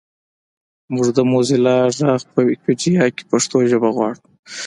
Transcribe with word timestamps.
مونږ 0.93 1.07
د 1.17 1.19
موزیلا 1.31 1.75
غږ 2.03 2.21
په 2.33 2.39
ویکیپېډیا 2.47 3.05
کې 3.15 3.23
پښتو 3.31 3.57
ژبه 3.71 3.89
غواړو 3.95 4.21